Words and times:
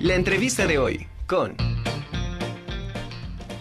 La 0.00 0.14
entrevista 0.14 0.66
de 0.66 0.76
hoy 0.76 1.06
con... 1.26 1.56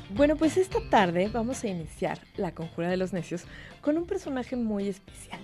Bueno, 0.09 0.35
pues 0.35 0.57
esta 0.57 0.81
tarde 0.89 1.29
vamos 1.31 1.63
a 1.63 1.67
iniciar 1.67 2.19
la 2.35 2.51
Conjura 2.51 2.89
de 2.89 2.97
los 2.97 3.13
Necios 3.13 3.45
con 3.79 3.97
un 3.97 4.05
personaje 4.05 4.57
muy 4.57 4.89
especial, 4.89 5.39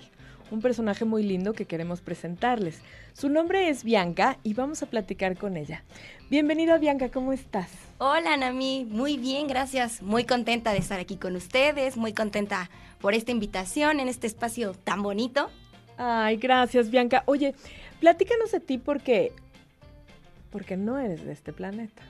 un 0.50 0.60
personaje 0.60 1.06
muy 1.06 1.22
lindo 1.22 1.54
que 1.54 1.64
queremos 1.64 2.02
presentarles. 2.02 2.82
Su 3.14 3.30
nombre 3.30 3.70
es 3.70 3.84
Bianca 3.84 4.36
y 4.42 4.52
vamos 4.52 4.82
a 4.82 4.86
platicar 4.86 5.38
con 5.38 5.56
ella. 5.56 5.82
Bienvenida 6.28 6.76
Bianca, 6.76 7.08
¿cómo 7.08 7.32
estás? 7.32 7.70
Hola 7.96 8.36
Nami, 8.36 8.86
muy 8.86 9.16
bien, 9.16 9.46
gracias. 9.46 10.02
Muy 10.02 10.24
contenta 10.24 10.72
de 10.72 10.78
estar 10.78 11.00
aquí 11.00 11.16
con 11.16 11.36
ustedes, 11.36 11.96
muy 11.96 12.12
contenta 12.12 12.68
por 13.00 13.14
esta 13.14 13.32
invitación 13.32 13.98
en 13.98 14.08
este 14.08 14.26
espacio 14.26 14.74
tan 14.74 15.02
bonito. 15.02 15.48
Ay, 15.96 16.36
gracias 16.36 16.90
Bianca. 16.90 17.22
Oye, 17.24 17.54
platícanos 17.98 18.52
de 18.52 18.60
ti 18.60 18.76
porque 18.76 19.32
porque 20.52 20.76
no 20.76 20.98
eres 20.98 21.24
de 21.24 21.32
este 21.32 21.52
planeta. 21.52 22.02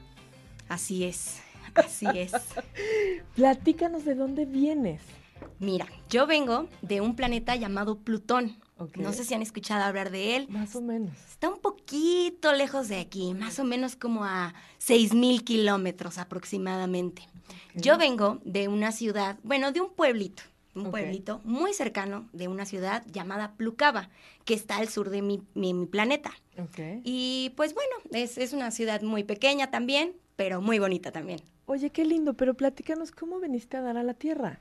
Así 0.69 1.05
es, 1.05 1.41
así 1.75 2.07
es. 2.15 2.33
Platícanos 3.35 4.05
de 4.05 4.15
dónde 4.15 4.45
vienes. 4.45 5.01
Mira, 5.59 5.87
yo 6.11 6.27
vengo 6.27 6.69
de 6.83 7.01
un 7.01 7.17
planeta 7.17 7.57
llamado 7.57 7.99
Plutón. 7.99 8.57
No 8.97 9.13
sé 9.13 9.25
si 9.25 9.35
han 9.35 9.43
escuchado 9.43 9.85
hablar 9.85 10.11
de 10.11 10.37
él. 10.37 10.49
Más 10.49 10.75
o 10.75 10.81
menos. 10.81 11.13
Está 11.31 11.49
un 11.49 11.61
poquito 11.61 12.53
lejos 12.53 12.89
de 12.89 12.99
aquí, 12.99 13.33
más 13.35 13.59
o 13.59 13.65
menos 13.65 13.95
como 13.95 14.25
a 14.25 14.55
6.000 14.81 15.45
kilómetros 15.45 16.19
aproximadamente. 16.19 17.23
Yo 17.75 17.97
vengo 17.97 18.41
de 18.45 18.69
una 18.69 18.93
ciudad, 18.93 19.39
bueno, 19.43 19.73
de 19.73 19.81
un 19.81 19.91
pueblito, 19.91 20.43
un 20.75 20.91
pueblito 20.91 21.41
muy 21.45 21.75
cercano 21.75 22.29
de 22.33 22.49
una 22.49 22.67
ciudad 22.67 23.05
llamada 23.13 23.53
Plucaba, 23.53 24.11
que 24.45 24.55
está 24.55 24.77
al 24.77 24.89
sur 24.89 25.11
de 25.11 25.23
mi, 25.23 25.87
planeta. 25.87 26.33
Y 27.05 27.53
pues 27.57 27.75
bueno, 27.75 27.91
es, 28.13 28.39
es, 28.39 28.53
una 28.53 28.71
ciudad 28.71 29.03
muy 29.03 29.25
pequeña 29.25 29.71
también, 29.71 30.15
pero 30.37 30.61
muy 30.61 30.79
bonita 30.79 31.11
también. 31.11 31.41
Oye, 31.67 31.91
qué 31.91 32.05
lindo, 32.05 32.35
pero 32.35 32.55
platícanos 32.55 33.11
cómo 33.11 33.41
viniste 33.41 33.77
a 33.77 33.81
dar 33.81 33.97
a 33.97 34.03
la 34.03 34.15
Tierra. 34.15 34.61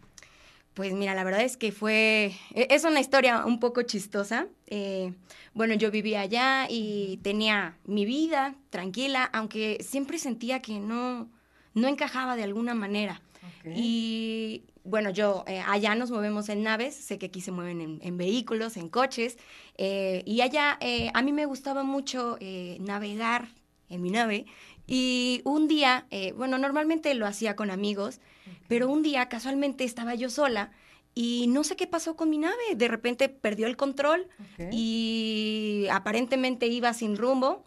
Pues 0.74 0.94
mira, 0.94 1.14
la 1.16 1.26
verdad 1.26 1.42
es 1.42 1.58
que 1.58 1.72
fue, 1.74 2.34
e, 2.54 2.68
es 2.70 2.86
una 2.86 3.02
historia 3.02 3.46
un 3.46 3.60
poco 3.60 3.82
chistosa. 3.82 4.48
Eh, 4.68 5.14
bueno, 5.54 5.74
yo 5.74 5.92
vivía 5.92 6.22
allá 6.22 6.68
y 6.70 7.20
tenía 7.24 7.78
mi 7.86 8.06
vida 8.06 8.56
tranquila, 8.70 9.30
aunque 9.34 9.80
siempre 9.82 10.18
sentía 10.18 10.62
que 10.62 10.80
no, 10.80 11.30
no 11.74 11.88
encajaba 11.90 12.38
de 12.38 12.44
alguna 12.44 12.74
manera. 12.74 13.22
Y 13.66 14.64
bueno, 14.84 15.10
yo 15.10 15.44
eh, 15.48 15.62
allá 15.68 15.96
nos 15.96 16.12
movemos 16.12 16.50
en 16.50 16.64
naves, 16.64 16.96
sé 16.96 17.18
que 17.18 17.28
aquí 17.28 17.42
se 17.42 17.52
mueven 17.52 18.00
en, 18.02 18.18
vehículos, 18.18 18.78
en 18.78 18.90
coches, 18.90 19.38
eh, 19.78 20.24
y 20.26 20.42
allá 20.42 20.80
a 21.14 21.22
mí 21.22 21.32
me 21.32 21.46
gustaba 21.46 21.84
mucho 21.84 22.38
navegar 22.80 23.50
en 23.90 24.02
mi 24.02 24.10
nave. 24.10 24.46
Y 24.88 25.42
un 25.46 25.68
día, 25.68 26.08
bueno, 26.36 26.58
normalmente 26.58 27.14
lo 27.14 27.26
hacía 27.26 27.56
con 27.56 27.72
amigos, 27.72 28.20
pero 28.68 28.90
un 28.90 29.04
día 29.04 29.30
casualmente 29.30 29.84
estaba 29.84 30.16
yo 30.16 30.30
sola 30.30 30.72
y 31.14 31.48
no 31.48 31.64
sé 31.64 31.76
qué 31.76 31.88
pasó 31.88 32.16
con 32.16 32.30
mi 32.30 32.38
nave. 32.38 32.76
De 32.76 32.88
repente 32.88 33.30
perdió 33.30 33.68
el 33.68 33.78
control 33.78 34.28
y 34.72 35.88
aparentemente 35.92 36.68
iba 36.68 36.94
sin 36.94 37.18
rumbo 37.18 37.64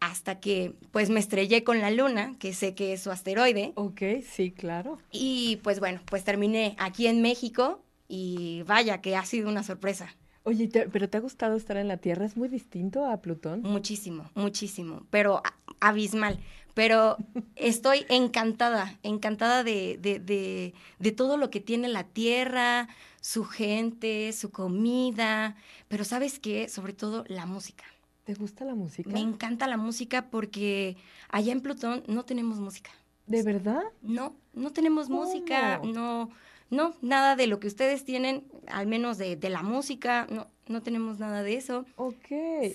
hasta 0.00 0.40
que 0.40 0.74
pues 0.90 1.10
me 1.10 1.20
estrellé 1.20 1.64
con 1.64 1.80
la 1.80 1.90
luna, 1.90 2.36
que 2.38 2.52
sé 2.52 2.74
que 2.74 2.92
es 2.92 3.02
su 3.02 3.10
asteroide. 3.10 3.72
Ok, 3.74 4.02
sí, 4.28 4.50
claro. 4.50 4.98
Y 5.10 5.60
pues 5.62 5.80
bueno, 5.80 6.00
pues 6.06 6.24
terminé 6.24 6.76
aquí 6.78 7.06
en 7.06 7.22
México 7.22 7.82
y 8.08 8.62
vaya 8.66 9.00
que 9.00 9.16
ha 9.16 9.24
sido 9.24 9.48
una 9.48 9.62
sorpresa. 9.62 10.14
Oye, 10.44 10.68
¿pero 10.68 11.08
te 11.08 11.16
ha 11.16 11.20
gustado 11.20 11.56
estar 11.56 11.76
en 11.76 11.88
la 11.88 11.96
Tierra? 11.96 12.24
¿Es 12.24 12.36
muy 12.36 12.48
distinto 12.48 13.04
a 13.04 13.20
Plutón? 13.20 13.62
Muchísimo, 13.62 14.30
muchísimo, 14.34 15.06
pero 15.10 15.42
abismal 15.80 16.38
pero 16.76 17.16
estoy 17.56 18.04
encantada, 18.10 18.98
encantada 19.02 19.64
de, 19.64 19.96
de, 19.98 20.74
de, 20.98 21.12
todo 21.12 21.38
lo 21.38 21.48
que 21.48 21.60
tiene 21.60 21.88
la 21.88 22.04
tierra, 22.04 22.88
su 23.22 23.44
gente, 23.44 24.30
su 24.34 24.50
comida, 24.50 25.56
pero 25.88 26.04
sabes 26.04 26.38
qué, 26.38 26.68
sobre 26.68 26.92
todo 26.92 27.24
la 27.28 27.46
música. 27.46 27.84
¿Te 28.26 28.34
gusta 28.34 28.64
la 28.64 28.74
música? 28.74 29.08
Me 29.08 29.20
encanta 29.20 29.68
la 29.68 29.76
música 29.76 30.28
porque 30.30 30.96
allá 31.30 31.52
en 31.52 31.60
Plutón 31.60 32.02
no 32.08 32.24
tenemos 32.24 32.58
música. 32.58 32.90
¿De 33.26 33.44
verdad? 33.44 33.84
No, 34.02 34.34
no 34.52 34.72
tenemos 34.72 35.08
música, 35.08 35.80
no, 35.84 36.30
no, 36.68 36.94
nada 37.02 37.36
de 37.36 37.46
lo 37.46 37.60
que 37.60 37.68
ustedes 37.68 38.04
tienen, 38.04 38.44
al 38.66 38.88
menos 38.88 39.16
de, 39.16 39.36
de 39.36 39.48
la 39.48 39.62
música, 39.62 40.26
no, 40.28 40.48
no 40.66 40.82
tenemos 40.82 41.20
nada 41.20 41.44
de 41.44 41.54
eso. 41.54 41.86
Ok. 41.94 42.26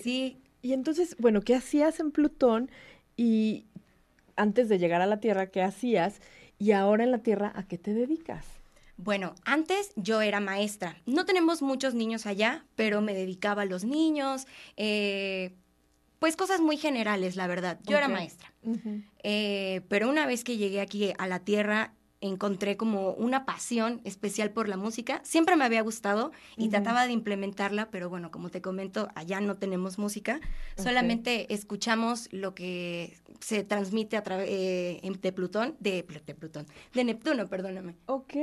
Sí. 0.02 0.38
Y 0.62 0.72
entonces, 0.72 1.16
bueno, 1.18 1.42
¿qué 1.42 1.54
hacías 1.54 2.00
en 2.00 2.12
Plutón? 2.12 2.70
Y, 3.16 3.66
antes 4.36 4.70
de 4.70 4.78
llegar 4.78 5.02
a 5.02 5.06
la 5.06 5.20
Tierra, 5.20 5.48
¿qué 5.48 5.62
hacías? 5.62 6.20
Y 6.58 6.72
ahora 6.72 7.04
en 7.04 7.10
la 7.10 7.18
Tierra, 7.18 7.52
¿a 7.54 7.64
qué 7.64 7.76
te 7.76 7.92
dedicas? 7.92 8.46
Bueno, 9.02 9.34
antes 9.44 9.92
yo 9.96 10.20
era 10.20 10.40
maestra. 10.40 10.96
No 11.06 11.24
tenemos 11.24 11.60
muchos 11.60 11.94
niños 11.94 12.26
allá, 12.26 12.64
pero 12.76 13.00
me 13.00 13.14
dedicaba 13.14 13.62
a 13.62 13.64
los 13.64 13.84
niños. 13.84 14.46
Eh, 14.76 15.54
pues 16.18 16.36
cosas 16.36 16.60
muy 16.60 16.76
generales, 16.76 17.34
la 17.34 17.48
verdad. 17.48 17.80
Yo 17.84 17.96
era 17.96 18.06
maestra. 18.06 18.52
Eh, 19.24 19.80
pero 19.88 20.08
una 20.08 20.24
vez 20.24 20.44
que 20.44 20.56
llegué 20.56 20.80
aquí 20.80 21.12
a 21.18 21.26
la 21.26 21.40
Tierra, 21.40 21.94
encontré 22.22 22.76
como 22.76 23.12
una 23.12 23.44
pasión 23.44 24.00
especial 24.04 24.50
por 24.50 24.68
la 24.68 24.76
música. 24.76 25.20
Siempre 25.24 25.56
me 25.56 25.64
había 25.64 25.82
gustado 25.82 26.32
y 26.56 26.68
trataba 26.68 27.06
de 27.06 27.12
implementarla, 27.12 27.90
pero 27.90 28.08
bueno, 28.08 28.30
como 28.30 28.48
te 28.48 28.62
comento, 28.62 29.08
allá 29.14 29.40
no 29.40 29.56
tenemos 29.56 29.98
música, 29.98 30.40
solamente 30.76 31.52
escuchamos 31.52 32.28
lo 32.32 32.54
que 32.54 33.18
se 33.40 33.64
transmite 33.64 34.16
a 34.16 34.22
través 34.22 34.48
eh, 34.50 35.00
de 35.20 35.32
Plutón, 35.32 35.76
de, 35.80 36.06
de, 36.26 36.34
Plutón, 36.34 36.66
de 36.94 37.04
Neptuno, 37.04 37.46
perdóname. 37.48 37.96
Ok. 38.06 38.34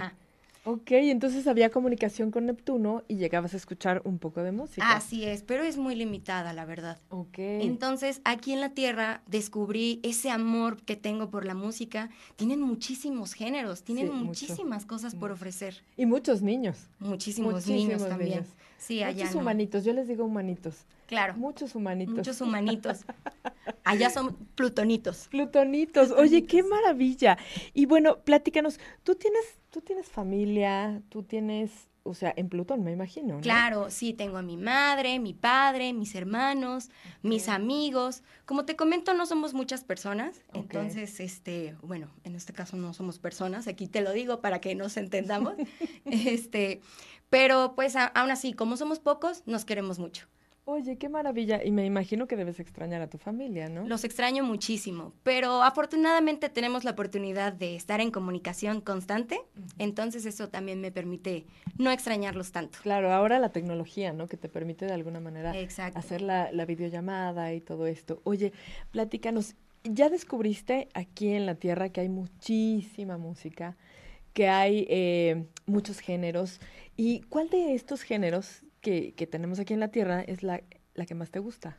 Ajá. 0.00 0.14
Ok, 0.64 0.92
entonces 0.92 1.48
había 1.48 1.70
comunicación 1.70 2.30
con 2.30 2.46
Neptuno 2.46 3.02
y 3.08 3.16
llegabas 3.16 3.54
a 3.54 3.56
escuchar 3.56 4.00
un 4.04 4.20
poco 4.20 4.44
de 4.44 4.52
música. 4.52 4.94
Así 4.94 5.24
es, 5.24 5.42
pero 5.42 5.64
es 5.64 5.76
muy 5.76 5.96
limitada, 5.96 6.52
la 6.52 6.64
verdad. 6.64 7.00
Ok. 7.08 7.38
Entonces, 7.38 8.20
aquí 8.24 8.52
en 8.52 8.60
la 8.60 8.68
Tierra 8.68 9.22
descubrí 9.26 9.98
ese 10.04 10.30
amor 10.30 10.80
que 10.82 10.94
tengo 10.94 11.30
por 11.30 11.44
la 11.44 11.54
música. 11.54 12.10
Tienen 12.36 12.60
muchísimos 12.60 13.32
géneros, 13.32 13.82
tienen 13.82 14.12
muchísimas 14.14 14.86
cosas 14.86 15.16
por 15.16 15.32
ofrecer. 15.32 15.82
Y 15.96 16.06
muchos 16.06 16.42
niños. 16.42 16.88
Muchísimos, 17.00 17.66
niños 17.66 18.08
también. 18.08 18.44
Sí, 18.78 19.02
allá. 19.02 19.24
Muchos 19.24 19.40
humanitos, 19.40 19.84
yo 19.84 19.92
les 19.92 20.06
digo 20.06 20.24
humanitos. 20.24 20.86
Claro. 21.06 21.34
Muchos 21.36 21.74
humanitos. 21.74 22.16
Muchos 22.16 22.40
humanitos. 22.40 23.00
Allá 23.84 24.10
son 24.10 24.34
plutonitos. 24.54 25.28
Plutonitos. 25.28 26.10
Oye, 26.12 26.44
qué 26.44 26.62
maravilla. 26.62 27.36
Y 27.74 27.86
bueno, 27.86 28.18
platícanos, 28.20 28.80
tú 29.02 29.14
tienes, 29.14 29.44
tú 29.72 29.80
tienes 29.80 30.06
familia, 30.06 31.00
tú 31.08 31.22
tienes, 31.22 31.70
o 32.02 32.12
sea, 32.12 32.32
en 32.36 32.50
Plutón, 32.50 32.84
me 32.84 32.92
imagino. 32.92 33.40
Claro, 33.40 33.90
sí, 33.90 34.12
tengo 34.12 34.36
a 34.36 34.42
mi 34.42 34.58
madre, 34.58 35.18
mi 35.18 35.32
padre, 35.32 35.94
mis 35.94 36.14
hermanos, 36.14 36.90
mis 37.22 37.48
amigos. 37.48 38.22
Como 38.44 38.66
te 38.66 38.76
comento, 38.76 39.14
no 39.14 39.24
somos 39.24 39.54
muchas 39.54 39.82
personas, 39.82 40.42
entonces, 40.52 41.18
este, 41.20 41.74
bueno, 41.82 42.10
en 42.22 42.36
este 42.36 42.52
caso 42.52 42.76
no 42.76 42.92
somos 42.92 43.18
personas, 43.18 43.66
aquí 43.66 43.88
te 43.88 44.02
lo 44.02 44.12
digo 44.12 44.42
para 44.42 44.60
que 44.60 44.74
nos 44.74 44.98
entendamos. 44.98 45.54
este, 46.04 46.82
pero 47.30 47.72
pues 47.74 47.96
aún 47.96 48.30
así, 48.30 48.52
como 48.52 48.76
somos 48.76 49.00
pocos, 49.00 49.42
nos 49.46 49.64
queremos 49.64 49.98
mucho. 49.98 50.28
Oye, 50.64 50.96
qué 50.96 51.08
maravilla. 51.08 51.64
Y 51.64 51.72
me 51.72 51.84
imagino 51.84 52.28
que 52.28 52.36
debes 52.36 52.60
extrañar 52.60 53.02
a 53.02 53.08
tu 53.08 53.18
familia, 53.18 53.68
¿no? 53.68 53.84
Los 53.86 54.04
extraño 54.04 54.44
muchísimo, 54.44 55.12
pero 55.24 55.62
afortunadamente 55.62 56.48
tenemos 56.50 56.84
la 56.84 56.92
oportunidad 56.92 57.52
de 57.52 57.74
estar 57.74 58.00
en 58.00 58.12
comunicación 58.12 58.80
constante, 58.80 59.40
entonces 59.78 60.24
eso 60.24 60.50
también 60.50 60.80
me 60.80 60.92
permite 60.92 61.46
no 61.78 61.90
extrañarlos 61.90 62.52
tanto. 62.52 62.78
Claro, 62.82 63.12
ahora 63.12 63.40
la 63.40 63.48
tecnología, 63.48 64.12
¿no? 64.12 64.28
Que 64.28 64.36
te 64.36 64.48
permite 64.48 64.86
de 64.86 64.92
alguna 64.92 65.18
manera 65.18 65.52
hacer 65.94 66.22
la, 66.22 66.52
la 66.52 66.64
videollamada 66.64 67.52
y 67.54 67.60
todo 67.60 67.88
esto. 67.88 68.20
Oye, 68.22 68.52
platícanos, 68.92 69.56
¿ya 69.82 70.10
descubriste 70.10 70.88
aquí 70.94 71.30
en 71.30 71.44
la 71.44 71.56
Tierra 71.56 71.88
que 71.88 72.02
hay 72.02 72.08
muchísima 72.08 73.18
música, 73.18 73.76
que 74.32 74.48
hay 74.48 74.86
eh, 74.88 75.44
muchos 75.66 75.98
géneros? 75.98 76.60
¿Y 76.96 77.22
cuál 77.22 77.48
de 77.50 77.74
estos 77.74 78.02
géneros 78.02 78.62
que, 78.82 79.26
tenemos 79.30 79.58
aquí 79.58 79.72
en 79.72 79.80
la 79.80 79.88
Tierra 79.88 80.20
es 80.20 80.42
la, 80.42 80.60
que 81.06 81.14
más 81.14 81.30
te 81.30 81.38
gusta? 81.38 81.78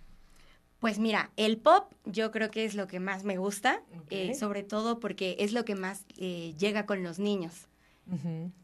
Pues 0.79 0.99
mira, 0.99 1.31
el 1.37 1.57
pop 1.57 1.93
yo 2.05 2.31
creo 2.31 2.49
que 2.49 2.65
es 2.65 2.75
lo 2.75 2.87
que 2.87 2.99
más 2.99 3.23
me 3.23 3.37
gusta, 3.37 3.83
eh, 4.09 4.33
sobre 4.33 4.63
todo 4.63 4.99
porque 4.99 5.35
es 5.39 5.53
lo 5.53 5.63
que 5.63 5.75
más 5.75 6.05
eh, 6.17 6.55
llega 6.57 6.85
con 6.85 7.03
los 7.03 7.19
niños. 7.19 7.67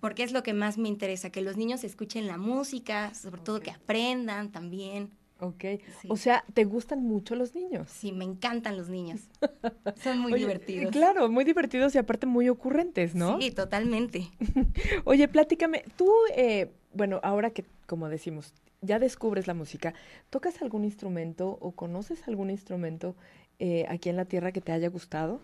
Porque 0.01 0.23
es 0.23 0.33
lo 0.33 0.43
que 0.43 0.53
más 0.53 0.77
me 0.77 0.89
interesa, 0.89 1.29
que 1.29 1.41
los 1.41 1.55
niños 1.55 1.85
escuchen 1.85 2.27
la 2.27 2.37
música, 2.37 3.13
sobre 3.13 3.41
todo 3.41 3.61
que 3.61 3.71
aprendan 3.71 4.51
también. 4.51 5.11
Ok, 5.39 5.63
o 6.09 6.17
sea, 6.17 6.43
¿te 6.53 6.65
gustan 6.65 7.01
mucho 7.01 7.33
los 7.35 7.55
niños? 7.55 7.89
Sí, 7.89 8.11
me 8.11 8.25
encantan 8.25 8.75
los 8.75 8.89
niños. 8.89 9.21
Son 10.03 10.19
muy 10.19 10.33
divertidos. 10.33 10.91
Claro, 10.91 11.29
muy 11.29 11.45
divertidos 11.45 11.95
y 11.95 11.97
aparte 11.97 12.25
muy 12.25 12.49
ocurrentes, 12.49 13.15
¿no? 13.15 13.39
Sí, 13.39 13.51
totalmente. 13.51 14.29
Oye, 15.05 15.29
platícame, 15.29 15.85
tú, 15.95 16.11
eh, 16.35 16.73
bueno, 16.93 17.19
ahora 17.23 17.51
que, 17.51 17.65
como 17.85 18.09
decimos, 18.09 18.53
ya 18.81 18.99
descubres 18.99 19.47
la 19.47 19.53
música, 19.53 19.93
¿tocas 20.29 20.61
algún 20.61 20.85
instrumento 20.85 21.57
o 21.61 21.71
conoces 21.71 22.27
algún 22.27 22.49
instrumento 22.49 23.15
eh, 23.59 23.85
aquí 23.89 24.09
en 24.09 24.15
la 24.15 24.25
tierra 24.25 24.51
que 24.51 24.61
te 24.61 24.71
haya 24.71 24.89
gustado? 24.89 25.41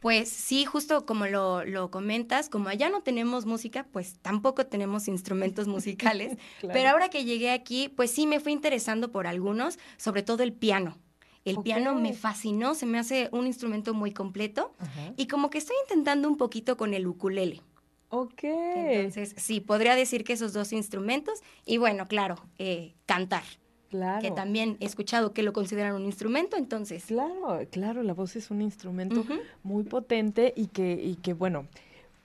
Pues 0.00 0.28
sí, 0.28 0.64
justo 0.64 1.04
como 1.06 1.26
lo, 1.26 1.64
lo, 1.64 1.90
comentas, 1.90 2.48
como 2.48 2.68
allá 2.68 2.88
no 2.88 3.02
tenemos 3.02 3.46
música, 3.46 3.84
pues 3.92 4.18
tampoco 4.22 4.66
tenemos 4.66 5.08
instrumentos 5.08 5.66
musicales. 5.68 6.38
Pero 6.60 6.90
ahora 6.90 7.08
que 7.08 7.24
llegué 7.24 7.50
aquí, 7.50 7.88
pues 7.88 8.10
sí 8.12 8.26
me 8.26 8.40
fui 8.40 8.52
interesando 8.52 9.10
por 9.10 9.26
algunos, 9.26 9.78
sobre 9.96 10.22
todo 10.22 10.42
el 10.42 10.52
piano. 10.52 10.96
El 11.44 11.62
piano 11.62 11.94
me 11.94 12.12
fascinó, 12.12 12.74
se 12.74 12.84
me 12.84 12.98
hace 12.98 13.30
un 13.32 13.46
instrumento 13.46 13.94
muy 13.94 14.12
completo 14.12 14.74
y 15.16 15.28
como 15.28 15.48
que 15.48 15.58
estoy 15.58 15.76
intentando 15.84 16.28
un 16.28 16.36
poquito 16.36 16.76
con 16.76 16.92
el 16.92 17.06
ukulele. 17.06 17.62
Ok. 18.10 18.44
Entonces, 18.44 19.34
sí, 19.36 19.60
podría 19.60 19.94
decir 19.94 20.24
que 20.24 20.32
esos 20.32 20.52
dos 20.52 20.72
instrumentos 20.72 21.40
y 21.64 21.78
bueno, 21.78 22.06
claro, 22.06 22.36
eh, 22.58 22.94
cantar. 23.06 23.42
Claro. 23.90 24.20
Que 24.20 24.30
también 24.30 24.76
he 24.80 24.84
escuchado 24.84 25.32
que 25.32 25.42
lo 25.42 25.54
consideran 25.54 25.94
un 25.94 26.04
instrumento, 26.04 26.56
entonces. 26.56 27.06
Claro, 27.06 27.60
claro, 27.70 28.02
la 28.02 28.12
voz 28.12 28.36
es 28.36 28.50
un 28.50 28.60
instrumento 28.60 29.24
muy 29.62 29.84
potente 29.84 30.52
y 30.54 30.66
que, 30.66 30.92
y 30.92 31.16
que, 31.16 31.32
bueno, 31.32 31.66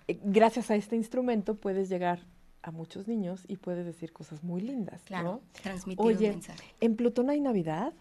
eh, 0.07 0.19
gracias 0.23 0.69
a 0.71 0.75
este 0.75 0.97
instrumento 0.97 1.55
puedes 1.55 1.87
llegar 1.87 2.19
a 2.63 2.71
muchos 2.71 3.07
niños 3.07 3.43
y 3.47 3.57
puedes 3.57 3.85
decir 3.85 4.11
cosas 4.11 4.43
muy 4.43 4.61
lindas. 4.61 5.03
Claro, 5.03 5.41
transmitir 5.61 6.05
un 6.05 6.19
mensaje. 6.19 6.63
¿En 6.81 6.95
Plutón 6.95 7.29
hay 7.29 7.39
Navidad? 7.39 7.93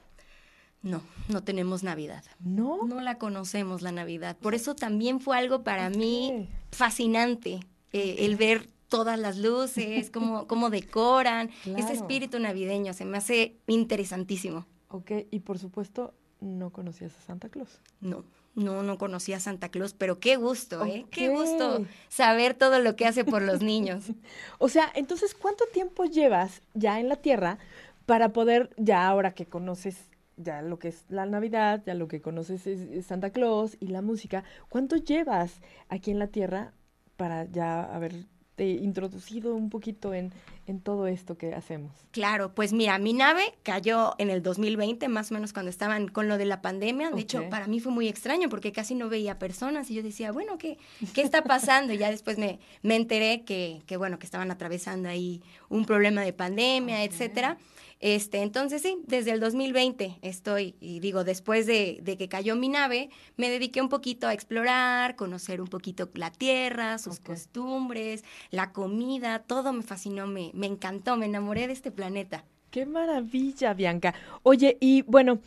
No, 0.83 1.01
no 1.29 1.45
tenemos 1.45 1.85
Navidad. 1.85 2.25
¿No? 2.41 2.85
No 2.85 3.01
la 3.01 3.17
conocemos 3.17 3.83
la 3.83 3.93
Navidad. 3.93 4.37
Por 4.37 4.55
eso 4.55 4.75
también 4.75 5.21
fue 5.21 5.39
algo 5.39 5.63
para 5.63 5.91
mí 5.91 6.49
fascinante, 6.73 7.61
eh, 7.93 8.17
el 8.21 8.37
ver 8.37 8.69
todas 8.89 9.19
las 9.19 9.39
luces, 9.39 10.11
cómo, 10.11 10.47
cómo 10.47 10.69
decoran, 10.69 11.51
ese 11.65 11.95
espíritu 11.95 12.39
navideño, 12.39 12.93
se 12.93 13.05
me 13.05 13.17
hace 13.17 13.57
interesantísimo. 13.67 14.67
Ok, 14.89 15.13
y 15.31 15.41
por 15.41 15.59
supuesto, 15.59 16.13
¿no 16.41 16.71
conocías 16.71 17.17
a 17.17 17.21
Santa 17.23 17.49
Claus? 17.49 17.81
No, 18.01 18.25
no, 18.55 18.83
no 18.83 18.99
conocía 18.99 19.39
a 19.39 19.41
Santa 19.41 19.71
Claus, 19.71 19.95
pero 19.95 20.21
qué 20.21 20.37
gusto, 20.37 20.85
¿eh? 20.85 21.07
Qué 21.11 21.31
gusto 21.31 21.87
saber 22.11 22.53
todo 22.53 22.81
lo 22.81 22.95
que 22.95 23.07
hace 23.07 23.25
por 23.25 23.41
los 23.41 23.63
niños. 23.63 24.05
o 24.59 24.69
sea, 24.69 24.93
entonces, 24.95 25.35
¿cuánto 25.35 25.65
tiempo 25.73 26.05
llevas 26.05 26.61
ya 26.75 27.01
en 27.01 27.09
la 27.09 27.17
Tierra 27.17 27.59
para 28.05 28.35
poder, 28.35 28.71
ya 28.77 29.09
ahora 29.09 29.33
que 29.33 29.47
conoces 29.47 29.97
ya 30.37 30.61
lo 30.61 30.79
que 30.79 30.89
es 30.89 31.05
la 31.09 31.25
Navidad, 31.25 31.83
ya 31.87 31.95
lo 31.95 32.09
que 32.09 32.21
conoces 32.21 32.67
es 32.67 33.07
Santa 33.07 33.31
Claus 33.31 33.77
y 33.81 33.89
la 33.89 34.03
música, 34.03 34.45
¿cuánto 34.69 34.97
llevas 34.97 35.61
aquí 35.89 36.11
en 36.11 36.19
la 36.19 36.27
Tierra 36.27 36.73
para 37.17 37.45
ya 37.45 37.83
haber 37.83 38.27
introducido 38.59 39.55
un 39.55 39.71
poquito 39.71 40.15
en, 40.15 40.33
en 40.67 40.81
todo 40.81 41.07
esto 41.07 41.37
que 41.37 41.55
hacemos? 41.55 41.93
Claro, 42.11 42.55
pues 42.55 42.73
mira, 42.73 42.99
mi 42.99 43.13
nave 43.13 43.43
cayó 43.63 44.15
en 44.19 44.31
el 44.31 44.43
2020, 44.43 45.09
más 45.09 45.31
o 45.31 45.35
menos 45.35 45.53
cuando 45.53 45.71
estaban 45.71 46.09
con 46.09 46.29
lo 46.29 46.39
de 46.39 46.45
la 46.45 46.61
pandemia. 46.63 47.11
De 47.11 47.23
hecho, 47.23 47.49
para 47.49 47.67
mí 47.67 47.81
fue 47.81 47.93
muy 47.93 48.09
extraño 48.09 48.49
porque 48.49 48.73
casi 48.73 48.95
no 48.95 49.09
veía 49.09 49.39
personas 49.39 49.91
y 49.91 49.95
yo 49.95 50.03
decía, 50.03 50.33
bueno, 50.33 50.59
¿qué, 50.59 50.79
qué 51.15 51.23
está 51.23 51.43
pasando? 51.43 51.93
y 51.93 51.99
ya 51.99 52.11
después 52.11 52.39
me, 52.39 52.61
me 52.83 52.97
enteré 52.97 53.43
que, 53.43 53.83
que, 53.87 53.97
bueno, 53.97 54.19
que 54.19 54.27
estaban 54.27 54.51
atravesando 54.51 55.09
ahí 55.09 55.43
un 55.69 55.85
problema 55.85 56.23
de 56.23 56.33
pandemia, 56.33 57.05
etcétera. 57.05 57.59
Este, 58.03 58.43
entonces 58.43 58.83
sí, 58.83 58.99
desde 59.07 59.31
el 59.31 59.39
2020 59.39 60.19
estoy, 60.23 60.75
y 60.81 60.99
digo, 60.99 61.23
después 61.23 61.67
de, 61.67 62.03
que 62.19 62.29
cayó 62.29 62.57
mi 62.57 62.69
nave, 62.69 63.11
me 63.37 63.49
dediqué 63.49 63.81
un 63.81 63.89
poquito 63.89 64.27
a 64.27 64.33
explorar, 64.33 65.15
conocer 65.15 65.61
un 65.61 65.69
poquito 65.69 66.11
la 66.15 66.33
tierra, 66.33 66.99
sus 66.99 67.21
costumbres, 67.21 68.25
la 68.51 68.73
comida, 68.73 69.39
todo 69.39 69.73
me 69.73 69.85
fascinó, 69.85 70.27
me, 70.27 70.51
me 70.53 70.67
encantó, 70.67 71.17
me 71.17 71.27
enamoré 71.27 71.69
de 71.69 71.75
este 71.75 71.93
planeta. 71.93 72.45
Qué 72.73 72.87
maravilla, 72.87 73.73
Bianca. 73.73 74.15
Oye, 74.43 74.79
y 74.81 75.03
bueno, 75.03 75.39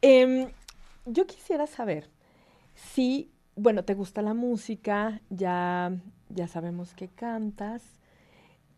em, 0.00 0.48
yo 1.04 1.26
quisiera 1.26 1.66
saber 1.66 2.08
si, 2.74 3.28
bueno, 3.56 3.84
te 3.84 3.92
gusta 3.92 4.22
la 4.22 4.32
música, 4.32 5.20
ya, 5.28 5.92
ya 6.30 6.48
sabemos 6.48 6.94
que 6.94 7.08
cantas. 7.08 7.82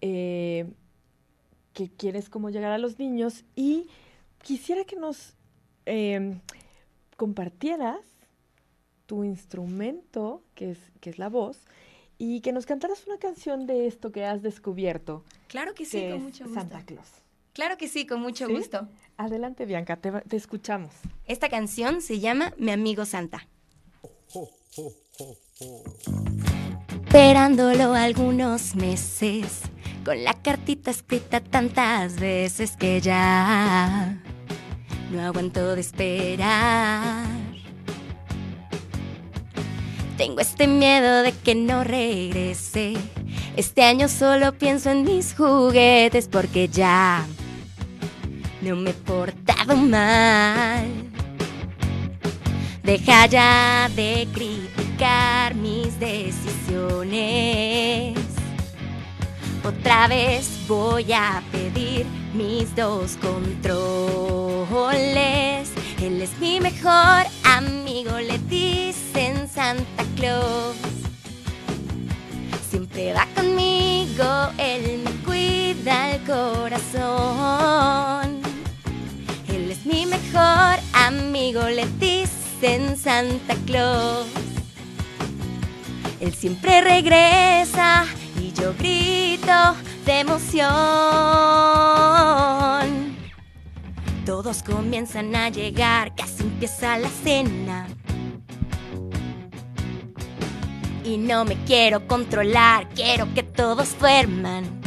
Eh, 0.01 0.67
que 1.73 1.91
quieres 1.91 2.29
como 2.29 2.51
llegar 2.51 2.73
a 2.73 2.79
los 2.79 2.99
niños 2.99 3.45
y 3.57 3.89
quisiera 4.43 4.85
que 4.85 4.97
nos 4.97 5.35
em, 5.87 6.41
compartieras 7.17 8.01
tu 9.07 9.25
instrumento, 9.25 10.43
que 10.55 10.73
es, 10.73 10.79
que 11.01 11.11
es 11.11 11.19
la 11.19 11.29
voz, 11.29 11.59
y 12.19 12.41
que 12.41 12.53
nos 12.53 12.67
cantaras 12.67 13.07
una 13.07 13.19
canción 13.19 13.67
de 13.67 13.87
esto 13.87 14.13
que 14.13 14.25
has 14.25 14.43
descubierto. 14.43 15.25
Claro 15.49 15.75
que 15.75 15.85
sí, 15.85 16.09
con 16.11 16.23
mucho 16.23 16.45
gusto. 16.45 16.61
Santa 16.61 16.85
Claus. 16.85 17.09
Claro 17.53 17.77
que 17.77 17.89
sí, 17.89 18.07
con 18.07 18.21
mucho 18.21 18.49
gusto. 18.49 18.89
Adelante, 19.17 19.67
Bianca, 19.67 19.97
te, 19.97 20.11
te, 20.11 20.37
escuchamos. 20.37 20.95
Esta 21.27 21.49
canción 21.49 22.01
se 22.01 22.21
llama 22.21 22.55
Mi 22.57 22.71
amigo 22.71 23.05
Santa. 23.05 23.47
Esperándolo 27.05 27.93
algunos 27.93 28.75
meses 28.75 29.63
con 30.05 30.23
la 30.25 30.35
cartita 30.35 30.91
escrita 30.91 31.41
tantas 31.41 32.19
veces 32.19 32.77
que 32.77 33.01
ya 33.01 34.17
no 35.11 35.21
aguanto 35.21 35.75
de 35.75 35.81
esperar. 35.81 37.25
Tengo 40.17 40.41
este 40.41 40.67
miedo 40.67 41.23
de 41.23 41.33
que 41.33 41.55
no 41.55 41.85
regrese. 41.85 42.95
Este 43.57 43.85
año 43.85 44.09
solo 44.09 44.53
pienso 44.53 44.91
en 44.91 45.05
mis 45.05 45.35
juguetes 45.35 46.27
porque 46.29 46.69
ya 46.69 47.25
no 48.61 48.77
me 48.77 48.91
he 48.91 48.95
portado 48.95 49.77
mal. 49.77 50.87
Deja 52.83 53.27
ya 53.27 53.89
de 53.95 54.27
criticar 54.33 55.55
mis 55.55 56.01
decisiones 56.01 57.53
otra 59.65 60.09
vez 60.09 60.49
voy 60.67 61.13
a 61.13 61.43
pedir 61.53 62.07
mis 62.35 62.75
dos 62.75 63.17
controles. 63.19 63.73
Él 66.01 66.21
es 66.21 66.39
mi 66.39 66.61
mejor 66.61 67.27
amigo, 67.45 68.19
le 68.19 68.39
dicen 68.39 69.49
Santa 69.49 70.05
Claus. 70.17 70.77
Siempre 72.71 73.13
va 73.13 73.27
conmigo, 73.35 74.25
él 74.59 75.03
me 75.05 75.11
cuida 75.25 76.11
el 76.13 76.25
corazón. 76.25 77.23
Él 79.49 79.71
es 79.71 79.87
mi 79.87 80.07
mejor 80.07 80.81
amigo, 80.93 81.69
le 81.69 81.87
dicen 81.99 82.97
Santa 82.97 83.55
Claus. 83.67 84.27
Él 86.21 86.35
siempre 86.35 86.81
regresa 86.81 88.07
yo 88.55 88.75
grito 88.75 89.77
de 90.05 90.21
emoción. 90.21 90.63
Todos 94.27 94.63
comienzan 94.63 95.35
a 95.35 95.49
llegar, 95.49 96.15
casi 96.15 96.43
empieza 96.45 96.99
la 96.99 97.09
cena. 97.09 97.89
Y 101.05 101.17
no 101.17 101.45
me 101.45 101.57
quiero 101.65 102.07
controlar, 102.07 102.89
quiero 102.91 103.33
que 103.35 103.43
todos 103.43 103.99
duerman. 103.99 104.81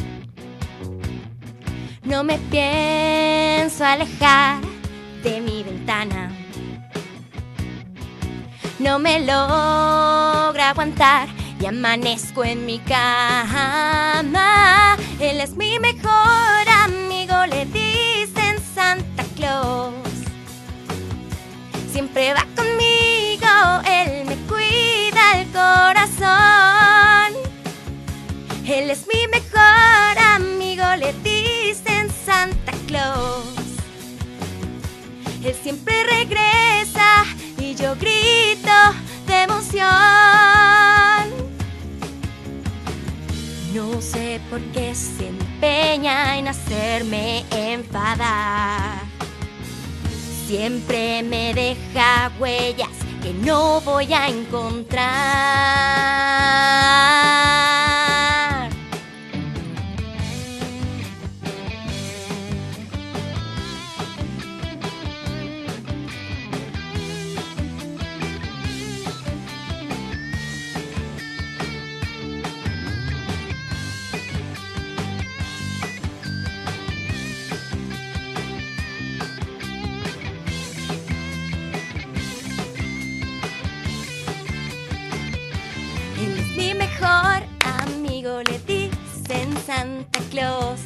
No 2.04 2.24
me 2.24 2.38
pienso 2.38 3.84
alejar 3.84 4.62
de 5.24 5.42
mi 5.42 5.64
ventana. 5.64 6.32
No 8.80 9.00
me 9.00 9.20
logra 9.20 10.70
aguantar 10.70 11.35
y 11.60 11.66
amanezco 11.66 12.44
en 12.44 12.66
mi 12.66 12.80
cama. 12.80 14.36
Él 15.20 15.40
es 15.40 15.56
mi 15.56 15.80
mejor 15.80 16.70
amigo, 16.84 17.46
le 17.46 17.66
dicen 17.66 18.58
Santa 18.74 19.24
Claus. 19.36 19.94
Siempre 21.92 22.34
va 22.34 22.46
conmigo, 22.56 23.48
él 23.88 24.26
me 24.26 24.36
cuida 24.48 25.40
el 25.40 25.48
corazón. 25.52 27.34
Él 28.68 28.90
es 28.90 29.06
mi 29.08 29.28
mejor 29.28 30.18
amigo, 30.36 30.84
le 30.98 31.14
dicen 31.24 32.10
Santa 32.26 32.74
Claus. 32.88 33.46
Él 35.44 35.56
siempre 35.62 36.04
regresa 36.04 37.26
y 37.60 37.76
yo 37.76 37.96
grito 37.96 38.72
de 39.28 39.44
emoción. 39.44 40.15
Sé 44.56 44.62
por 44.62 44.62
qué 44.72 44.96
se 44.96 45.28
empeña 45.28 46.38
en 46.38 46.48
hacerme 46.48 47.44
enfadar. 47.52 49.02
Siempre 50.48 51.24
me 51.24 51.54
deja 51.54 52.32
huellas 52.40 52.90
que 53.22 53.34
no 53.34 53.82
voy 53.82 54.14
a 54.14 54.28
encontrar. 54.28 55.06
Santa 89.66 90.20
Claus. 90.30 90.80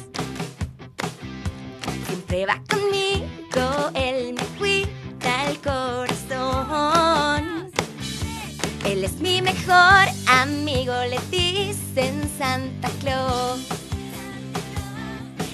Siempre 2.06 2.46
va 2.46 2.62
conmigo, 2.70 3.90
él 3.94 4.34
me 4.34 4.42
cuida 4.58 5.48
el 5.48 5.58
corazón. 5.60 6.10
Él 8.86 9.04
es 9.04 9.20
mi 9.20 9.42
mejor 9.42 10.08
amigo, 10.26 10.94
le 11.10 11.18
dicen 11.30 12.30
Santa 12.38 12.88
Claus. 13.00 13.60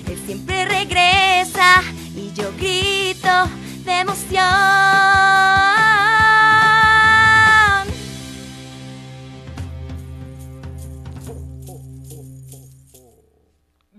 Él 0.08 0.22
siempre 0.24 0.64
regresa 0.66 1.82
y 2.14 2.32
yo 2.32 2.52
grito 2.56 3.48
de 3.84 4.00
emoción. 4.00 5.75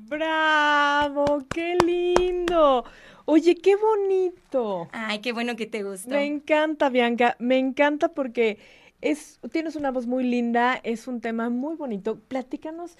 ¡Bravo! 0.08 1.46
¡Qué 1.54 1.78
lindo! 1.86 2.86
Oye, 3.26 3.56
qué 3.56 3.76
bonito. 3.76 4.88
Ay, 4.94 5.20
qué 5.20 5.34
bueno 5.34 5.58
que 5.58 5.66
te 5.66 5.84
gustó. 5.84 6.12
Me 6.12 6.26
encanta, 6.26 6.88
Bianca. 6.90 7.36
Me 7.40 7.58
encanta 7.58 8.14
porque 8.14 8.58
es, 9.02 9.40
tienes 9.52 9.76
una 9.76 9.92
voz 9.92 10.08
muy 10.08 10.24
linda, 10.24 10.80
es 10.84 11.10
un 11.10 11.20
tema 11.20 11.50
muy 11.50 11.76
bonito. 11.76 12.20
Platícanos. 12.20 12.98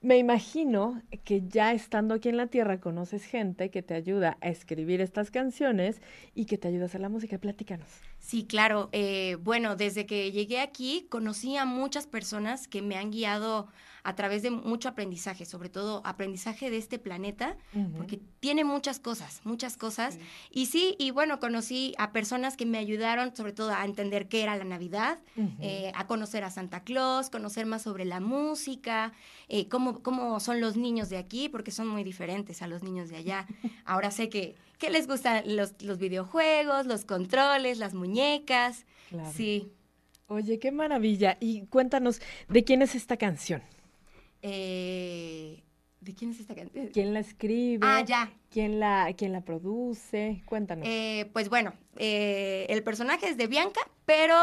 Me 0.00 0.18
imagino 0.18 1.00
que 1.24 1.42
ya 1.46 1.72
estando 1.72 2.14
aquí 2.14 2.28
en 2.28 2.36
la 2.36 2.46
Tierra 2.48 2.80
conoces 2.80 3.24
gente 3.24 3.70
que 3.70 3.82
te 3.82 3.94
ayuda 3.94 4.36
a 4.40 4.48
escribir 4.48 5.00
estas 5.00 5.30
canciones 5.30 6.00
y 6.34 6.46
que 6.46 6.58
te 6.58 6.68
ayuda 6.68 6.84
a 6.84 6.86
hacer 6.86 7.00
la 7.00 7.08
música. 7.08 7.38
Platícanos. 7.38 7.88
Sí, 8.28 8.44
claro. 8.44 8.90
Eh, 8.92 9.38
bueno, 9.40 9.74
desde 9.74 10.04
que 10.04 10.30
llegué 10.30 10.60
aquí 10.60 11.06
conocí 11.08 11.56
a 11.56 11.64
muchas 11.64 12.06
personas 12.06 12.68
que 12.68 12.82
me 12.82 12.98
han 12.98 13.10
guiado 13.10 13.68
a 14.02 14.14
través 14.14 14.42
de 14.42 14.50
mucho 14.50 14.88
aprendizaje, 14.88 15.44
sobre 15.44 15.68
todo 15.68 16.02
aprendizaje 16.04 16.70
de 16.70 16.76
este 16.78 16.98
planeta, 16.98 17.56
porque 17.96 18.20
tiene 18.40 18.64
muchas 18.64 19.00
cosas, 19.00 19.40
muchas 19.44 19.76
cosas. 19.76 20.18
Y 20.50 20.66
sí, 20.66 20.94
y 20.98 21.10
bueno, 21.10 21.40
conocí 21.40 21.94
a 21.98 22.12
personas 22.12 22.56
que 22.56 22.64
me 22.64 22.78
ayudaron 22.78 23.34
sobre 23.34 23.52
todo 23.52 23.70
a 23.74 23.84
entender 23.84 24.28
qué 24.28 24.42
era 24.42 24.56
la 24.56 24.64
Navidad, 24.64 25.18
eh, 25.60 25.92
a 25.94 26.06
conocer 26.06 26.44
a 26.44 26.50
Santa 26.50 26.84
Claus, 26.84 27.28
conocer 27.28 27.66
más 27.66 27.82
sobre 27.82 28.04
la 28.04 28.20
música, 28.20 29.12
eh, 29.48 29.68
cómo, 29.68 30.02
cómo 30.02 30.40
son 30.40 30.60
los 30.60 30.76
niños 30.76 31.10
de 31.10 31.18
aquí, 31.18 31.48
porque 31.48 31.70
son 31.70 31.88
muy 31.88 32.04
diferentes 32.04 32.62
a 32.62 32.66
los 32.66 32.82
niños 32.82 33.10
de 33.10 33.16
allá. 33.16 33.46
Ahora 33.84 34.10
sé 34.10 34.28
que, 34.28 34.56
que 34.78 34.90
les 34.90 35.06
gustan 35.06 35.42
los, 35.56 35.82
los 35.82 35.98
videojuegos, 35.98 36.86
los 36.86 37.04
controles, 37.04 37.78
las 37.78 37.94
muñecas. 37.94 38.17
Sí. 39.32 39.72
Oye, 40.26 40.58
qué 40.58 40.70
maravilla. 40.70 41.38
Y 41.40 41.66
cuéntanos, 41.66 42.20
¿de 42.48 42.62
quién 42.62 42.82
es 42.82 42.94
esta 42.94 43.16
canción? 43.16 43.62
Eh, 44.42 45.62
¿De 46.00 46.14
quién 46.14 46.30
es 46.30 46.40
esta 46.40 46.54
canción? 46.54 46.88
¿Quién 46.88 47.14
la 47.14 47.20
escribe? 47.20 47.86
Ah, 47.86 48.04
ya. 48.04 48.30
¿Quién 48.50 48.78
la, 48.78 49.12
quién 49.16 49.32
la 49.32 49.40
produce? 49.40 50.42
Cuéntanos. 50.44 50.86
Eh, 50.86 51.30
pues 51.32 51.48
bueno, 51.48 51.72
eh, 51.96 52.66
el 52.68 52.82
personaje 52.82 53.28
es 53.28 53.36
de 53.36 53.46
Bianca, 53.46 53.80
pero 54.04 54.34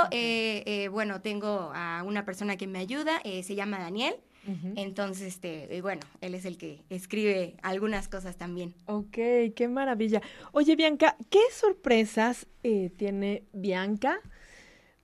bueno, 0.92 1.22
tengo 1.22 1.72
a 1.74 2.04
una 2.04 2.26
persona 2.26 2.58
que 2.58 2.68
me 2.68 2.80
ayuda, 2.80 3.22
se 3.24 3.56
llama 3.56 3.80
Daniel. 3.80 4.16
Entonces, 4.76 5.28
este, 5.28 5.82
bueno, 5.82 6.02
él 6.22 6.36
es 6.36 6.46
el 6.46 6.58
que 6.58 6.84
escribe 6.90 7.56
algunas 7.64 8.08
cosas 8.08 8.38
también. 8.38 8.74
Ok, 8.86 9.18
qué 9.56 9.68
maravilla. 9.68 10.22
Oye, 10.52 10.76
Bianca, 10.76 11.18
¿qué 11.30 11.42
sorpresas 11.52 12.48
tiene 12.62 13.44
Bianca 13.54 14.20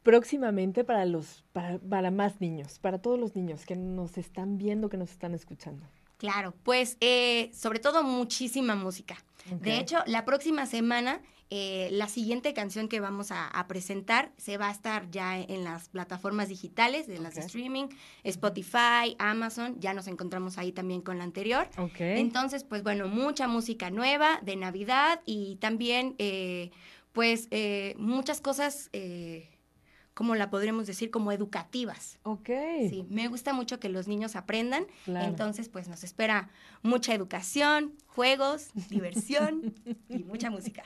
próximamente 0.04 0.84
para 0.84 1.06
los 1.06 1.44
para, 1.54 2.12
más 2.12 2.42
niños, 2.42 2.80
para 2.80 3.00
todos 3.00 3.20
los 3.20 3.36
niños 3.36 3.66
que 3.66 3.76
nos 3.76 4.18
están 4.18 4.58
viendo, 4.58 4.90
que 4.90 4.98
nos 4.98 5.12
están 5.12 5.34
escuchando? 5.34 5.86
Claro, 6.18 6.54
pues 6.64 6.98
eh, 7.02 7.50
sobre 7.54 7.80
todo 7.80 8.04
muchísima 8.04 8.76
música. 8.76 9.18
De 9.60 9.80
hecho, 9.80 9.98
la 10.06 10.24
próxima 10.24 10.68
semana, 10.68 11.20
eh, 11.54 11.90
la 11.92 12.08
siguiente 12.08 12.54
canción 12.54 12.88
que 12.88 13.02
vamos 13.02 13.28
a, 13.32 13.52
presentar 13.68 14.32
se 14.38 14.58
va 14.58 14.70
a 14.70 14.72
estar 14.72 15.12
ya 15.12 15.38
en 15.38 15.64
las 15.64 15.90
plataformas 15.90 16.48
digitales, 16.48 17.08
en 17.10 17.24
las 17.24 17.38
streaming, 17.38 17.90
Spotify, 18.24 19.16
Amazon, 19.20 19.80
ya 19.80 19.94
nos 19.94 20.08
encontramos 20.08 20.58
ahí 20.58 20.72
también 20.72 21.02
con 21.02 21.18
la 21.18 21.26
anterior. 21.26 21.68
Entonces, 22.00 22.64
pues 22.64 22.84
bueno, 22.84 23.08
mucha 23.08 23.48
música 23.48 23.92
nueva 23.92 24.40
de 24.42 24.56
Navidad 24.56 25.22
y 25.26 25.58
también, 25.58 26.16
eh, 26.18 26.72
pues, 27.12 27.50
muchas 27.98 28.40
cosas 28.42 28.90
como 30.22 30.36
la 30.36 30.52
podremos 30.52 30.86
decir, 30.86 31.10
como 31.10 31.32
educativas. 31.32 32.20
Ok. 32.22 32.48
Sí, 32.88 33.08
me 33.10 33.28
gusta 33.28 33.54
mucho 33.54 33.80
que 33.80 33.90
los 33.90 34.08
niños 34.08 34.36
aprendan. 34.36 34.86
Entonces, 35.08 35.68
pues 35.68 35.88
nos 35.88 36.04
espera 36.04 36.52
mucha 36.84 37.16
educación, 37.16 37.94
juegos, 38.06 38.70
diversión 38.92 39.74
y 40.10 40.20
mucha 40.20 40.52
música. 40.52 40.84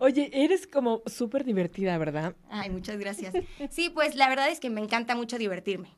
Oye, 0.00 0.28
eres 0.34 0.66
como 0.66 1.00
súper 1.06 1.44
divertida, 1.44 1.96
¿verdad? 1.96 2.36
Ay, 2.50 2.68
muchas 2.68 2.98
gracias. 2.98 3.32
Sí, 3.70 3.88
pues 3.88 4.16
la 4.16 4.28
verdad 4.28 4.50
es 4.50 4.60
que 4.60 4.68
me 4.68 4.82
encanta 4.82 5.16
mucho 5.16 5.38
divertirme. 5.38 5.88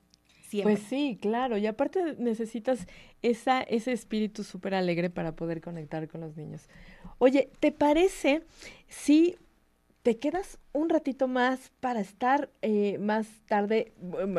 Siempre. 0.47 0.77
Pues 0.77 0.87
sí, 0.87 1.19
claro. 1.21 1.59
Y 1.59 1.67
aparte 1.67 2.15
necesitas 2.21 2.87
esa, 3.21 3.63
ese 3.63 3.91
espíritu 3.91 4.45
súper 4.45 4.75
alegre 4.75 5.11
para 5.11 5.35
poder 5.35 5.61
conectar 5.61 6.07
con 6.07 6.21
los 6.21 6.37
niños. 6.37 6.69
Oye, 7.19 7.51
¿te 7.59 7.73
parece 7.73 8.45
si 8.87 9.37
te 10.07 10.19
quedas 10.19 10.61
un 10.73 10.89
ratito 10.89 11.27
más 11.27 11.73
para 11.81 11.99
estar 11.99 12.49
eh, 12.63 12.97
más 12.99 13.27
tarde, 13.47 13.93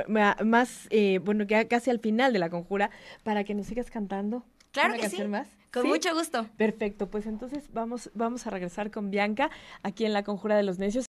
más, 0.08 0.88
eh, 0.92 1.20
bueno, 1.22 1.44
ya 1.44 1.68
casi 1.68 1.90
al 1.90 2.00
final 2.00 2.32
de 2.32 2.40
la 2.40 2.50
conjura, 2.50 2.90
para 3.24 3.44
que 3.44 3.54
nos 3.54 3.66
sigas 3.66 3.92
cantando. 3.92 4.46
Claro 4.72 4.94
que 4.94 5.10
sí. 5.10 5.22
Más? 5.26 5.50
Con 5.74 5.90
mucho 5.90 6.16
gusto. 6.16 6.48
Perfecto, 6.56 7.10
pues 7.10 7.26
entonces 7.26 7.70
vamos, 7.74 8.12
vamos 8.14 8.48
a 8.48 8.50
regresar 8.50 8.92
con 8.92 9.12
Bianca 9.12 9.50
aquí 9.84 10.06
en 10.06 10.14
la 10.14 10.24
conjura 10.24 10.56
de 10.56 10.64
los 10.64 10.80
necios. 10.80 11.07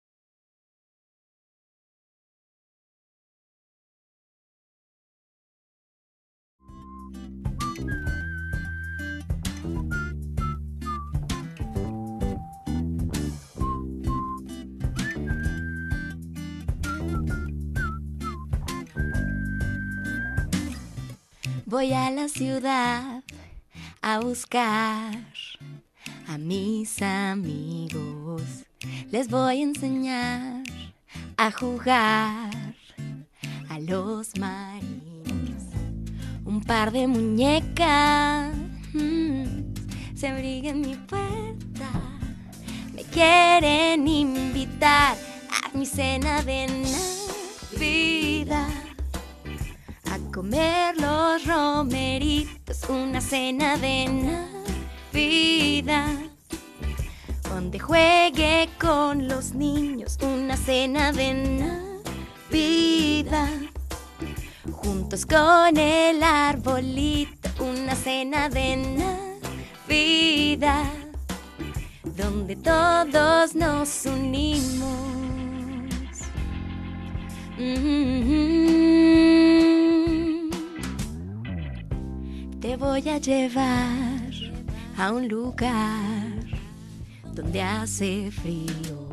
Voy 21.69 21.93
a 21.93 22.13
la 22.13 22.29
ciudad 22.29 23.25
a 24.01 24.21
buscar 24.21 25.13
a 26.29 26.39
mis 26.39 27.03
amigos. 27.03 28.41
Les 29.11 29.29
voy 29.29 29.59
a 29.59 29.65
enseñar 29.65 30.63
a 31.37 31.51
jugar 31.51 32.77
a 33.69 33.81
los 33.81 34.39
marines. 34.39 35.65
Un 36.45 36.61
par 36.61 36.93
de 36.93 37.09
muñecas 37.09 38.55
mm, 38.93 39.75
se 40.15 40.29
abrigan 40.29 40.83
mi 40.83 40.95
puerta. 40.95 41.91
Me 42.95 43.03
quieren 43.03 44.07
invitar 44.07 45.17
a 45.51 45.77
mi 45.77 45.85
cena 45.85 46.43
de 46.43 46.69
Navidad 47.73 48.76
comer 50.37 50.95
los 50.99 51.45
romeritos, 51.47 52.83
una 52.91 53.23
cena 53.23 53.79
de 53.79 54.07
Navidad. 55.15 56.15
Donde 57.49 57.79
juegue 57.79 58.69
con 58.79 59.29
los 59.29 59.55
niños, 59.55 60.19
una 60.21 60.59
cena 60.59 61.11
de 61.11 61.33
Navidad. 62.53 63.49
Juntos 64.71 65.25
con 65.25 65.75
el 65.79 66.23
arbolito, 66.23 67.49
una 67.65 67.95
cena 67.95 68.51
de 68.51 68.77
Navidad. 69.89 70.93
Donde 72.05 72.57
todos 72.57 73.55
nos 73.55 74.05
unimos. 74.05 75.17
Mm-hmm. 77.59 78.96
Te 82.67 82.75
voy 82.75 83.09
a 83.09 83.19
llevar 83.19 84.33
a 84.99 85.13
un 85.13 85.29
lugar 85.29 86.33
donde 87.33 87.63
hace 87.63 88.33
frío 88.33 89.09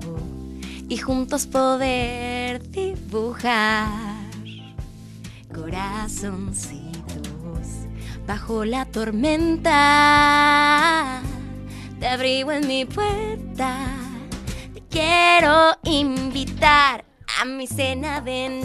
y 0.89 0.97
juntos 0.97 1.45
poder 1.45 2.67
dibujar 2.71 3.91
corazoncitos 5.53 6.87
bajo 8.25 8.65
la 8.65 8.85
tormenta. 8.85 9.71
Te 11.99 12.07
abrigo 12.07 12.51
en 12.53 12.67
mi 12.67 12.85
puerta, 12.85 13.77
te 14.73 14.81
quiero 14.89 15.77
invitar 15.83 17.05
a 17.39 17.45
mi 17.45 17.67
cena 17.67 18.19
de 18.19 18.63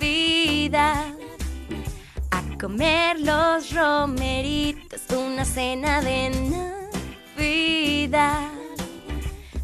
Navidad 0.00 1.19
comer 2.60 3.18
los 3.20 3.72
romeritos, 3.72 5.00
una 5.16 5.46
cena 5.46 6.02
de 6.02 6.28
Navidad. 7.38 8.50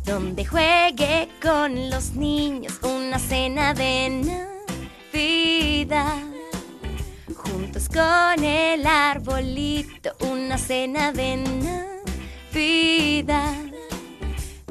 Donde 0.03 0.47
juegue 0.47 1.29
con 1.43 1.91
los 1.91 2.13
niños, 2.13 2.81
una 2.83 3.19
cena 3.19 3.75
de 3.75 4.49
Navidad. 5.13 6.23
Juntos 7.37 7.89
con 7.91 8.43
el 8.43 8.87
arbolito, 8.87 10.17
una 10.21 10.57
cena 10.57 11.13
de 11.13 11.37
Navidad 11.37 11.97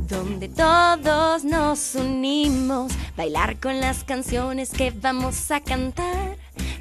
donde 0.08 0.50
todos 0.50 1.44
nos 1.44 1.96
unimos, 1.96 2.92
bailar 3.18 3.60
con 3.60 3.82
las 3.82 4.04
canciones 4.04 4.70
que 4.70 4.92
vamos 4.92 5.50
a 5.52 5.62
cantar, 5.62 6.35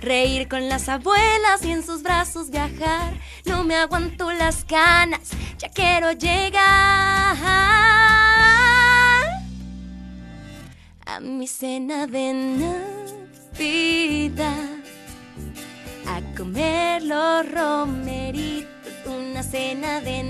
reír 0.05 0.49
con 0.49 0.69
las 0.69 0.89
abuelas 0.89 1.65
y 1.65 1.73
en 1.73 1.83
sus 1.85 2.03
brazos 2.03 2.51
viajar. 2.51 3.15
No 3.45 3.65
me 3.65 3.75
aguanto 3.77 4.33
las 4.33 4.67
ganas, 4.67 5.31
ya 5.59 5.69
quiero 5.71 6.13
llegar 6.13 7.37
a 11.07 11.21
mi 11.21 11.47
cena 11.47 12.07
de 12.07 12.33
Navidad, 13.53 14.69
a 16.07 16.21
comer 16.37 17.03
los 17.03 17.51
romeritos, 17.51 18.69
una 19.07 19.43
cena 19.43 20.01
de 20.01 20.23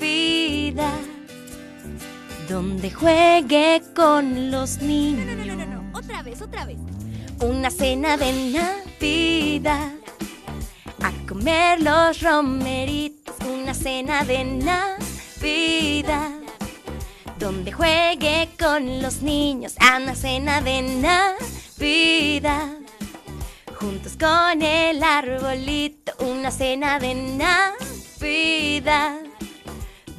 Navidad 0.00 1.00
donde 2.48 2.90
juegue 2.90 3.80
con 3.94 4.50
los 4.50 4.82
niños. 4.82 5.24
No, 5.24 5.34
no, 5.36 5.44
no, 5.44 5.66
no, 5.66 5.82
no, 5.82 5.98
otra 5.98 6.22
vez, 6.22 6.42
otra 6.42 6.66
vez. 6.66 6.89
Una 7.40 7.70
cena 7.70 8.16
de 8.16 8.52
Navidad, 8.52 9.92
a 11.02 11.12
comer 11.26 11.80
los 11.80 12.20
romeritos, 12.20 13.34
una 13.48 13.74
cena 13.74 14.24
de 14.24 14.44
Navidad, 14.44 16.30
donde 17.38 17.72
juegue 17.72 18.50
con 18.58 19.02
los 19.02 19.22
niños, 19.22 19.74
a 19.80 19.96
una 19.96 20.14
cena 20.14 20.60
de 20.60 20.82
Navidad. 20.82 22.68
Juntos 23.78 24.16
con 24.18 24.62
el 24.62 25.02
arbolito, 25.02 26.12
una 26.20 26.50
cena 26.50 26.98
de 26.98 27.14
Navidad 27.14 27.70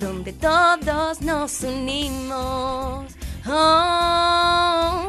donde 0.01 0.33
todos 0.33 1.21
nos 1.21 1.61
unimos. 1.61 3.13
Oh, 3.47 5.07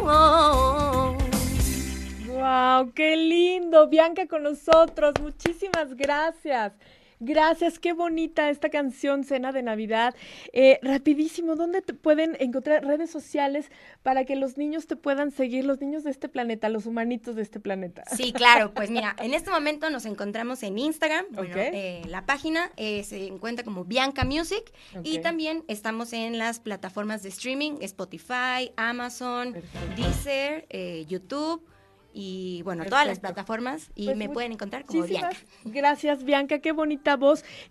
¡Wow! 2.53 2.93
¡Qué 2.93 3.17
lindo! 3.17 3.89
Bianca 3.89 4.27
con 4.27 4.43
nosotros. 4.43 5.15
Muchísimas 5.23 5.95
gracias. 5.95 6.75
Gracias, 7.19 7.79
qué 7.79 7.93
bonita 7.93 8.51
esta 8.51 8.69
canción, 8.69 9.25
Cena 9.25 9.53
de 9.53 9.63
Navidad. 9.63 10.15
Eh, 10.53 10.79
rapidísimo, 10.83 11.55
¿dónde 11.55 11.81
te 11.81 11.95
pueden 11.95 12.37
encontrar 12.41 12.85
redes 12.85 13.11
sociales 13.11 13.71
para 14.03 14.25
que 14.25 14.35
los 14.37 14.59
niños 14.59 14.87
te 14.87 14.97
puedan 14.97 15.31
seguir, 15.31 15.65
los 15.65 15.81
niños 15.81 16.03
de 16.05 16.11
este 16.11 16.29
planeta, 16.29 16.69
los 16.69 16.85
humanitos 16.85 17.37
de 17.37 17.43
este 17.43 17.61
planeta? 17.61 18.03
Sí, 18.15 18.33
claro, 18.33 18.75
pues 18.75 18.91
mira, 18.91 19.15
en 19.21 19.35
este 19.35 19.51
momento 19.51 19.89
nos 19.89 20.05
encontramos 20.05 20.65
en 20.65 20.79
Instagram, 20.79 21.27
bueno, 21.31 21.55
eh, 21.57 22.03
la 22.09 22.27
página 22.27 22.73
eh, 22.77 23.05
se 23.05 23.29
encuentra 23.29 23.65
como 23.65 23.85
Bianca 23.85 24.25
Music 24.25 24.73
y 25.05 25.21
también 25.21 25.65
estamos 25.69 26.13
en 26.13 26.39
las 26.39 26.59
plataformas 26.59 27.23
de 27.23 27.29
streaming, 27.29 27.77
Spotify, 27.81 28.73
Amazon, 28.77 29.55
Deezer, 29.97 30.67
YouTube 31.07 31.63
y 32.13 32.63
bueno, 32.63 32.85
todas 32.85 33.07
las 33.07 33.21
plataformas 33.21 33.91
y 33.95 34.07
pues 34.07 34.17
me 34.17 34.29
pueden 34.29 34.53
encontrar 34.53 34.85
como 34.85 35.05
Bianca. 35.05 35.37
Gracias 35.65 36.25
Bianca, 36.25 36.59
qué 36.59 36.73
bonita 36.73 37.17
voz. 37.17 37.45